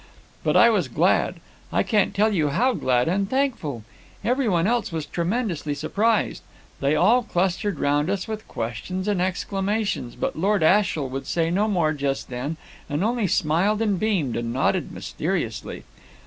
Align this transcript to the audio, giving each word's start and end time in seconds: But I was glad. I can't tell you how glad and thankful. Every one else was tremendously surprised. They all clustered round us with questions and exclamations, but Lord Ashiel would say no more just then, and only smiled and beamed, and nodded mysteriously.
But 0.43 0.57
I 0.57 0.71
was 0.71 0.87
glad. 0.87 1.35
I 1.71 1.83
can't 1.83 2.15
tell 2.15 2.33
you 2.33 2.47
how 2.49 2.73
glad 2.73 3.07
and 3.07 3.29
thankful. 3.29 3.83
Every 4.25 4.49
one 4.49 4.65
else 4.65 4.91
was 4.91 5.05
tremendously 5.05 5.75
surprised. 5.75 6.41
They 6.79 6.95
all 6.95 7.21
clustered 7.21 7.77
round 7.79 8.09
us 8.09 8.27
with 8.27 8.47
questions 8.47 9.07
and 9.07 9.21
exclamations, 9.21 10.15
but 10.15 10.35
Lord 10.35 10.63
Ashiel 10.63 11.07
would 11.11 11.27
say 11.27 11.51
no 11.51 11.67
more 11.67 11.93
just 11.93 12.29
then, 12.31 12.57
and 12.89 13.03
only 13.03 13.27
smiled 13.27 13.79
and 13.79 13.99
beamed, 13.99 14.35
and 14.35 14.51
nodded 14.51 14.91
mysteriously. 14.91 15.83